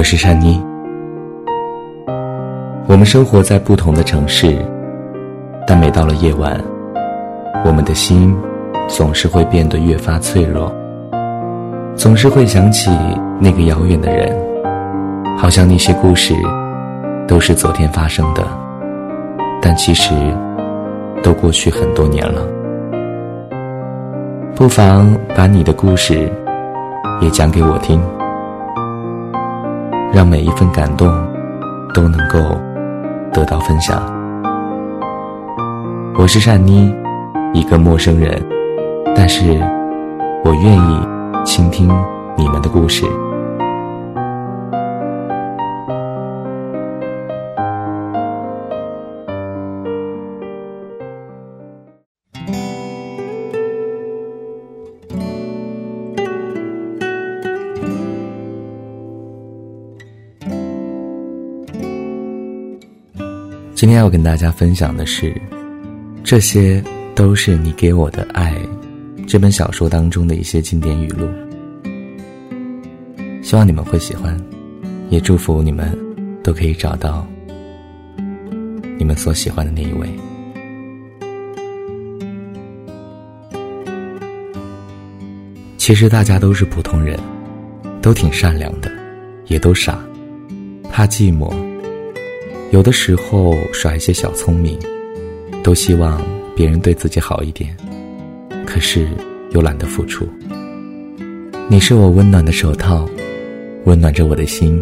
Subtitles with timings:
[0.00, 0.58] 我是善妮。
[2.86, 4.56] 我们生活在不同的城市，
[5.66, 6.58] 但每到了夜晚，
[7.66, 8.34] 我们的心
[8.88, 10.72] 总是会变得越发脆弱，
[11.96, 12.90] 总是会想起
[13.38, 14.34] 那个遥远的人，
[15.36, 16.32] 好像那些故事
[17.28, 18.42] 都是昨天发生的，
[19.60, 20.14] 但其实
[21.22, 22.40] 都过去很多年了。
[24.54, 26.32] 不妨把你的故事
[27.20, 28.02] 也讲给我听。
[30.12, 31.08] 让每一份感动
[31.94, 32.38] 都能够
[33.32, 34.02] 得到分享。
[36.16, 36.92] 我是善妮，
[37.54, 38.44] 一个陌生人，
[39.14, 39.58] 但是
[40.44, 41.08] 我愿意
[41.44, 41.88] 倾听
[42.36, 43.06] 你们的故事。
[63.80, 65.34] 今天要跟大家分享的是，
[66.22, 68.54] 这些都是你给我的爱。
[69.26, 71.26] 这本小说当中的一些经典语录，
[73.42, 74.38] 希望你们会喜欢，
[75.08, 75.98] 也祝福你们
[76.44, 77.26] 都可以找到
[78.98, 80.10] 你们所喜欢的那一位。
[85.78, 87.18] 其实大家都是普通人，
[88.02, 88.92] 都挺善良的，
[89.46, 89.98] 也都傻，
[90.92, 91.50] 怕寂寞。
[92.70, 94.78] 有的时候耍一些小聪明，
[95.60, 96.22] 都希望
[96.54, 97.76] 别人对自己好一点，
[98.64, 99.08] 可是
[99.50, 100.24] 又懒得付出。
[101.68, 103.08] 你是我温暖的手套，
[103.86, 104.80] 温暖着我的心。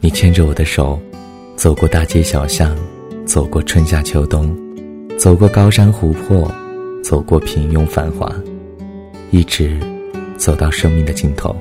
[0.00, 1.00] 你牵着我的手，
[1.54, 2.76] 走过大街小巷，
[3.24, 4.52] 走过春夏秋冬，
[5.16, 6.50] 走过高山湖泊，
[7.04, 8.32] 走过平庸繁华，
[9.30, 9.78] 一直
[10.36, 11.54] 走到生命的尽头。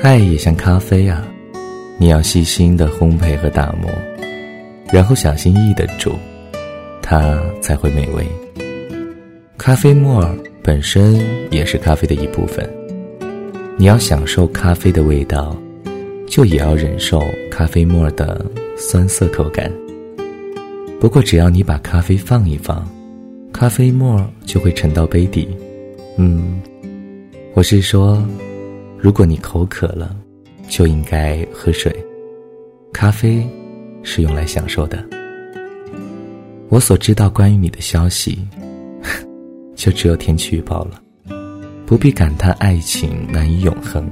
[0.00, 1.26] 爱也像咖啡啊。
[1.98, 3.90] 你要细心的烘焙和打磨，
[4.92, 6.12] 然后小心翼翼的煮，
[7.00, 8.26] 它才会美味。
[9.56, 11.18] 咖啡沫儿本身
[11.50, 12.68] 也是咖啡的一部分，
[13.78, 15.56] 你要享受咖啡的味道，
[16.28, 18.44] 就也要忍受咖啡沫儿的
[18.76, 19.72] 酸涩口感。
[21.00, 22.86] 不过只要你把咖啡放一放，
[23.52, 25.48] 咖啡沫儿就会沉到杯底。
[26.18, 26.60] 嗯，
[27.54, 28.22] 我是说，
[28.98, 30.14] 如果你口渴了。
[30.68, 31.94] 就应该喝水，
[32.92, 33.46] 咖啡
[34.02, 35.04] 是用来享受的。
[36.68, 38.38] 我所知道关于你的消息，
[39.76, 41.00] 就只有天气预报了。
[41.86, 44.04] 不必感叹爱情难以永恒，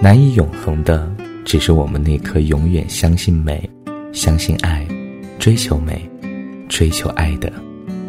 [0.00, 3.68] 难以永恒的只是我们那颗永远相信美、
[4.12, 4.88] 相信爱、
[5.38, 6.08] 追求美、
[6.68, 7.52] 追求爱的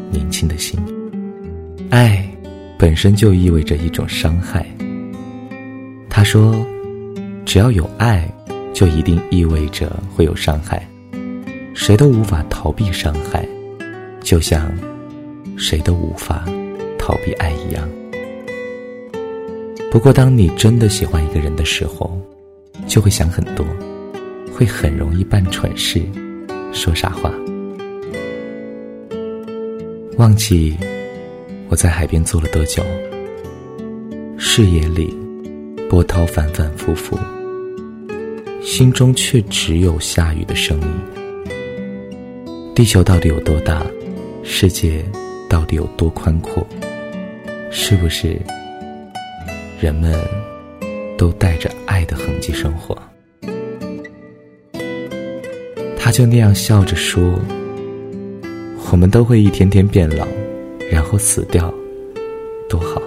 [0.09, 0.79] 年轻的心。
[1.89, 2.25] 爱
[2.79, 4.65] 本身就意味着一种伤害。
[6.09, 6.65] 他说。
[7.51, 8.25] 只要有爱，
[8.71, 10.87] 就一定意味着会有伤害。
[11.73, 13.45] 谁都无法逃避伤害，
[14.21, 14.71] 就像
[15.57, 16.45] 谁都无法
[16.97, 17.89] 逃避爱一样。
[19.91, 22.17] 不过，当你真的喜欢一个人的时候，
[22.87, 23.65] 就会想很多，
[24.53, 26.01] 会很容易办蠢事，
[26.71, 27.33] 说傻话。
[30.17, 30.77] 忘记
[31.67, 32.81] 我在海边坐了多久，
[34.37, 35.13] 视野里。
[35.89, 37.19] 波涛反反复复，
[38.71, 40.87] 心中却只有下雨的声音。
[42.73, 43.85] 地球到底有多大？
[44.43, 45.03] 世界
[45.49, 46.65] 到底有多宽阔？
[47.69, 48.39] 是不是
[49.77, 50.17] 人们
[51.17, 52.97] 都带着爱的痕迹生活？
[55.97, 57.37] 他就那样笑着说
[58.89, 60.25] ：“我们都会一天天变老，
[60.89, 61.73] 然后死掉，
[62.69, 63.01] 多好。”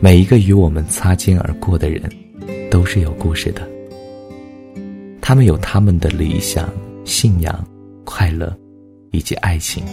[0.00, 2.10] 每一个与我们擦肩而过的人，
[2.74, 3.62] 都是有故事的。
[5.20, 6.68] 他们有他们的理想、
[7.04, 7.64] 信仰、
[8.02, 8.52] 快乐，
[9.12, 9.84] 以及爱情。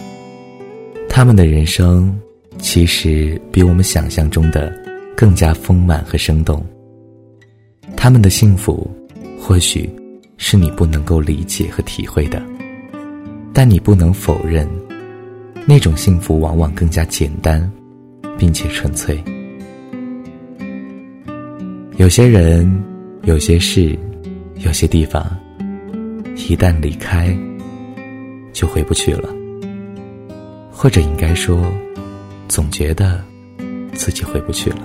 [1.08, 2.12] 他们的人生
[2.58, 4.76] 其实比我们想象中的
[5.16, 6.60] 更加丰满和生动。
[7.96, 8.90] 他们的幸福，
[9.38, 9.88] 或许
[10.36, 12.42] 是你不能够理解和体会的，
[13.52, 14.68] 但你不能否认，
[15.66, 17.70] 那种幸福往往更加简单，
[18.36, 19.22] 并且纯粹。
[21.96, 22.82] 有些人，
[23.24, 23.96] 有些事，
[24.56, 25.24] 有些地方，
[26.34, 27.36] 一旦离开，
[28.52, 29.28] 就回不去了。
[30.70, 31.70] 或者应该说，
[32.48, 33.22] 总觉得
[33.92, 34.78] 自己回不去了。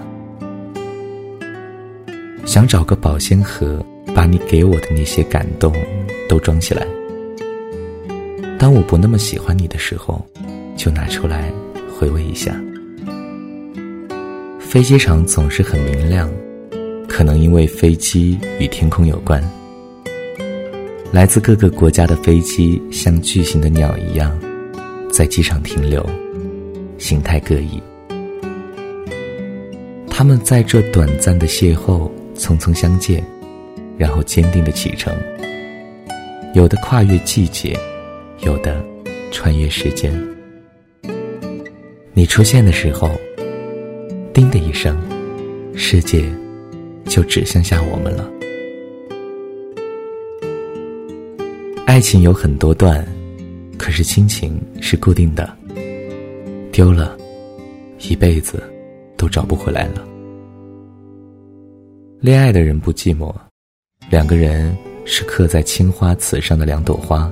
[2.46, 3.84] 想找个保鲜盒，
[4.14, 5.74] 把你给我的那些感动
[6.28, 6.86] 都装起来。
[8.60, 10.24] 当我不那么喜欢你的时候，
[10.76, 11.52] 就拿出来
[11.98, 12.54] 回味一下。
[14.60, 16.30] 飞机场总是很明亮。
[17.18, 19.44] 可能因为飞机与天空有关。
[21.12, 24.40] 来自各个国家的飞机像巨型的鸟一样，
[25.12, 26.08] 在机场停留，
[27.00, 27.82] 形态各异。
[30.08, 33.24] 他们在这短暂的邂逅匆匆相见，
[33.98, 35.12] 然后坚定的启程。
[36.54, 37.76] 有的跨越季节，
[38.42, 38.80] 有的
[39.32, 40.14] 穿越时间。
[42.14, 43.10] 你出现的时候，
[44.36, 44.96] 叮的一声，
[45.74, 46.24] 世界
[47.08, 48.30] 就只剩下我们了。
[51.86, 53.06] 爱情有很多段，
[53.78, 55.56] 可是亲情是固定的。
[56.72, 57.18] 丢了，
[58.08, 58.62] 一辈子
[59.16, 60.06] 都找不回来了。
[62.20, 63.34] 恋爱的人不寂寞，
[64.10, 67.32] 两个人是刻在青花瓷上的两朵花，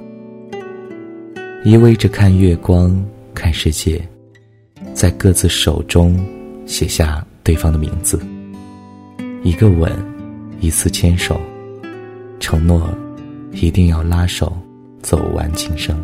[1.63, 4.01] 依偎着看月光，看世界。
[4.93, 6.17] 在各自手中
[6.65, 8.17] 写下对方的名字，
[9.45, 9.93] 一个吻，
[10.59, 11.39] 一次牵手，
[12.39, 12.91] 承诺
[13.51, 14.51] 一定要拉手
[15.03, 15.95] 走完今生。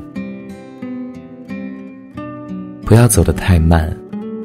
[2.86, 3.92] 不要走得太慢，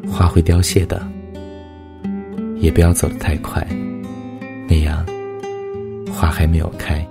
[0.08, 0.98] 花会凋谢的；
[2.56, 3.62] 也不要走得太快，
[4.66, 5.04] 那样
[6.10, 7.06] 花还没有开。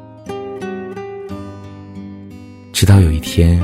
[2.73, 3.61] 直到有一天，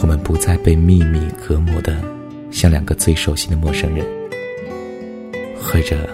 [0.00, 2.00] 我们不再被秘密隔膜的。
[2.52, 4.06] 像两个最熟悉的陌生人，
[5.60, 6.08] 或者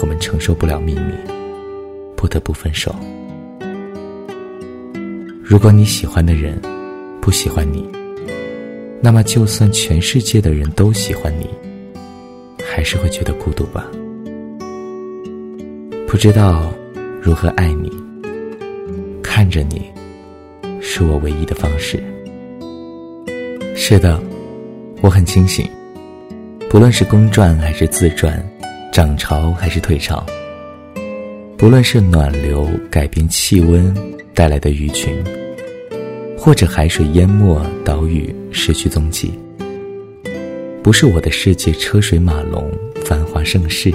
[0.00, 1.12] 我们承受不了秘密，
[2.16, 2.94] 不得不分手。
[5.42, 6.60] 如果你喜欢的人
[7.20, 7.86] 不喜欢你，
[9.00, 11.48] 那么就算全世界的人都喜欢你，
[12.64, 13.86] 还是会觉得孤独吧？
[16.06, 16.72] 不知道
[17.20, 17.92] 如何爱你，
[19.22, 19.90] 看着你，
[20.80, 22.02] 是我唯一的方式。
[23.76, 24.20] 是的。
[25.02, 25.66] 我很清醒，
[26.68, 28.38] 不论是公转还是自转，
[28.92, 30.26] 涨潮还是退潮，
[31.56, 33.94] 不论是暖流改变气温
[34.34, 35.16] 带来的鱼群，
[36.36, 39.32] 或者海水淹没岛屿失去踪迹，
[40.82, 42.68] 不是我的世界车水马龙
[43.04, 43.92] 繁华盛世，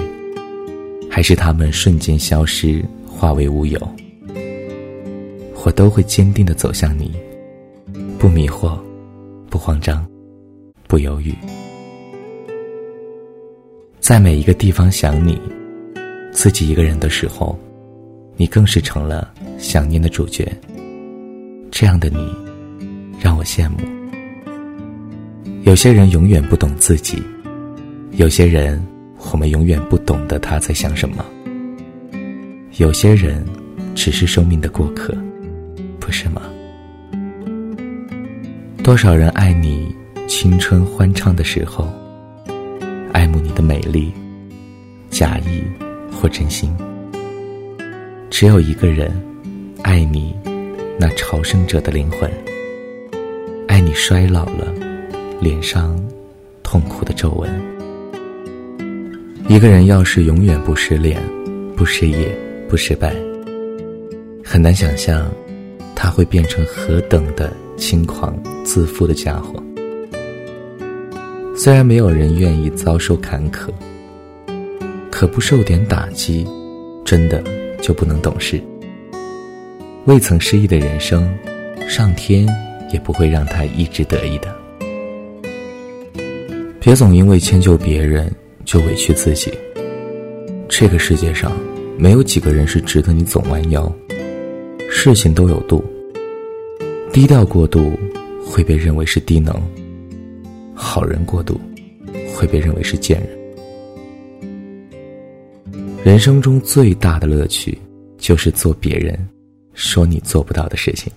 [1.10, 3.78] 还是他们瞬间消失化为乌有，
[5.64, 7.12] 我都会坚定的走向你，
[8.18, 8.78] 不迷惑，
[9.50, 10.06] 不慌张。
[10.88, 11.34] 不犹豫，
[14.06, 15.36] 在每一个地方想你，
[16.30, 17.58] 自己一个人的时候，
[18.36, 20.46] 你更是成了想念的主角。
[21.72, 22.32] 这样的你，
[23.20, 23.78] 让我羡慕。
[25.64, 27.20] 有些人永远不懂自己，
[28.12, 28.80] 有些人
[29.32, 31.26] 我们永远不懂得他在想什么。
[32.76, 33.44] 有些人
[33.96, 35.12] 只是生命的过客，
[35.98, 36.42] 不是吗？
[38.84, 39.92] 多少人爱你？
[40.28, 41.88] 青春欢畅的时候，
[43.16, 44.12] 爱慕你的美丽，
[45.08, 45.62] 假意
[46.12, 46.70] 或真心。
[48.28, 49.10] 只有一个人
[49.82, 50.36] 爱你，
[51.00, 52.30] 那朝圣者的灵魂，
[53.68, 54.70] 爱你衰老了，
[55.40, 55.98] 脸上
[56.62, 57.50] 痛苦的皱纹。
[59.48, 61.18] 一个人要是永远不失恋、
[61.74, 62.38] 不失业、
[62.68, 63.16] 不失败，
[64.44, 65.26] 很难想象
[65.94, 69.62] 他会变成何等的轻狂自负的家伙。
[71.58, 73.70] 虽然没有人愿意遭受坎坷，
[75.10, 76.46] 可不受点打击，
[77.02, 77.42] 真的
[77.80, 78.62] 就不能懂事。
[80.04, 81.26] 未曾失意的人生，
[81.88, 82.46] 上天
[82.92, 84.54] 也不会让他一直得意的。
[86.78, 88.30] 别总因为迁就别人
[88.66, 89.50] 就委屈自己。
[90.68, 91.50] 这个世界上，
[91.96, 93.90] 没有几个人是值得你总弯腰。
[94.90, 95.82] 事情都有度，
[97.12, 97.98] 低调过度
[98.44, 99.58] 会被认为是低能。
[100.96, 101.60] 好人过度，
[102.34, 103.28] 会被认为是贱人。
[106.02, 107.78] 人生中最大的乐趣，
[108.16, 109.14] 就是做别人
[109.74, 111.12] 说你做不到的事情。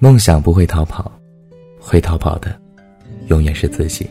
[0.00, 1.08] 梦想不会逃跑，
[1.78, 2.60] 会逃跑的，
[3.28, 4.10] 永远是自己。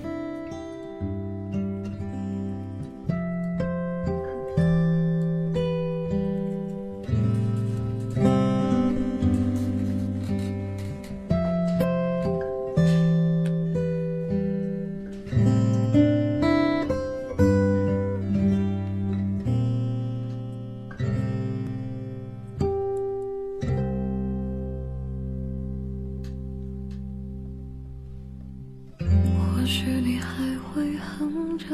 [30.01, 31.65] 你还会哼着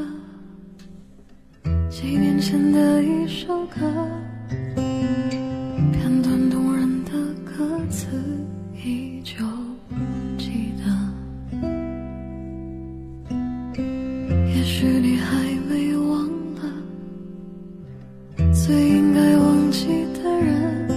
[1.89, 3.79] 几年前的一首歌，
[5.91, 7.12] 片段动人的
[7.44, 8.08] 歌词
[8.84, 9.36] 依旧
[10.38, 10.86] 记得。
[14.48, 15.38] 也许你还
[15.70, 16.63] 没忘了。
[18.51, 20.88] 最应该忘记的人，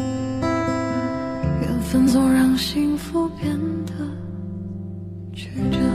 [1.60, 3.92] 缘分总让幸福变得
[5.34, 5.87] 曲折。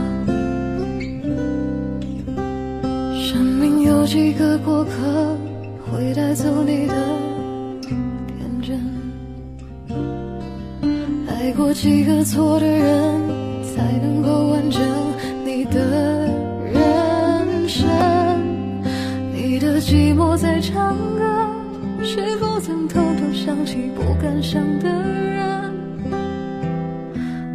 [4.14, 5.36] 几个过客，
[5.90, 6.94] 会带走你的
[7.82, 7.98] 天
[8.62, 8.80] 真。
[11.26, 13.20] 爱过几个错的人，
[13.64, 14.80] 才能够完整
[15.44, 16.28] 你的
[16.72, 17.88] 人生。
[19.32, 21.24] 你的寂寞在唱歌，
[22.04, 25.72] 是否曾偷偷想起不敢想的人？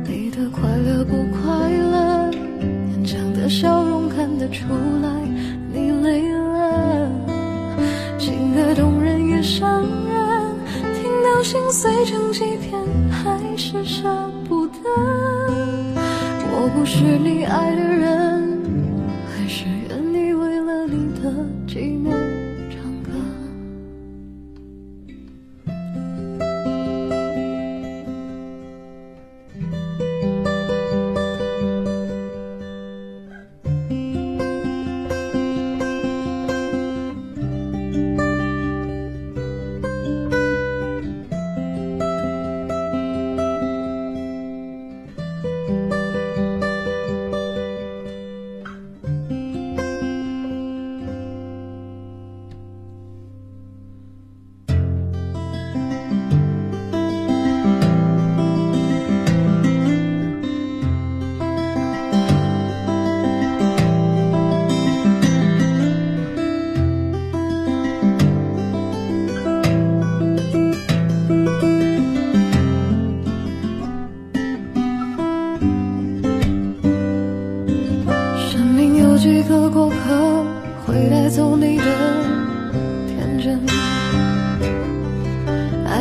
[0.03, 4.67] 你的快乐不快乐，勉强的笑容看得出
[5.01, 5.18] 来，
[9.59, 10.55] 伤人，
[10.93, 12.79] 听到心碎成几片，
[13.11, 14.07] 还是舍
[14.47, 14.79] 不得。
[16.49, 18.38] 我不是你爱的人，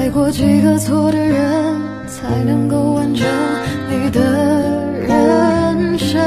[0.09, 1.37] 爱过几个错的人，
[2.07, 3.27] 才能够完整
[3.91, 4.23] 你的
[5.07, 6.19] 人生。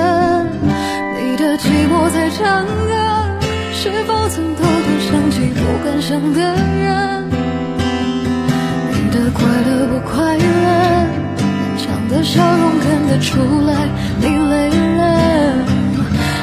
[1.18, 2.94] 你的寂寞在唱歌，
[3.74, 4.70] 是否曾偷偷
[5.00, 7.28] 想起不敢想的人？
[8.92, 10.44] 你的快乐不快乐，
[11.40, 14.70] 勉强的笑容看得出来，你累
[15.00, 15.56] 了。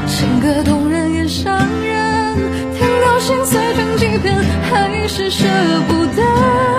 [0.09, 2.37] 情歌动人也伤人，
[2.75, 4.35] 听到心碎成几片，
[4.73, 5.47] 还是舍
[5.87, 6.78] 不得。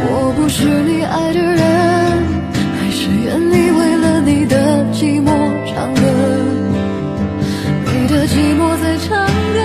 [0.00, 1.60] 我不是你爱的人，
[2.78, 4.54] 还是愿意为了你的
[4.92, 5.28] 寂寞
[5.66, 6.00] 唱歌。
[7.86, 9.58] 你的寂寞在唱歌，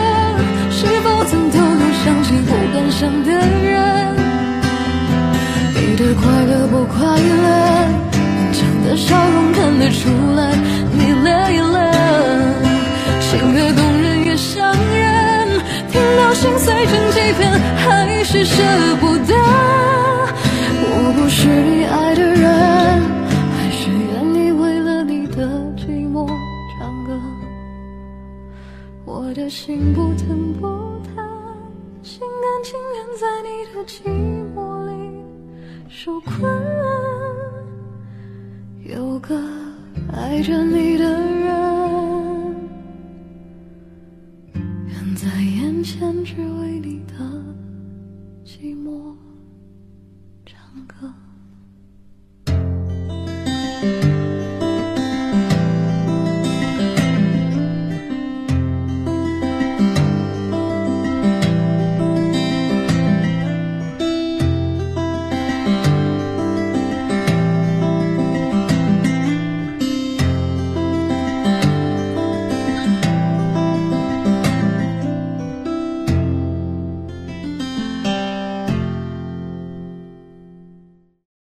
[0.72, 3.72] 是否曾偷偷想起不敢想的人？
[5.76, 7.46] 你的快乐不快乐，
[8.12, 10.42] 勉强的笑容看得出来，
[10.92, 11.76] 你累了。
[13.22, 15.48] 情歌动人也伤人，
[15.92, 18.56] 听到心碎成几片，还是舍
[19.00, 19.34] 不得。
[29.06, 30.62] 我的心不疼不
[31.14, 31.24] 疼，
[32.02, 34.02] 心甘情愿在你的寂
[34.56, 34.92] 寞里
[35.90, 36.32] 受困。
[38.86, 39.38] 有个
[40.14, 41.46] 爱着你的人，
[44.54, 46.83] 远在眼前，只为。